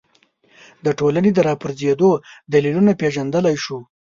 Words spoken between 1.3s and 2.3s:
راپرځېدو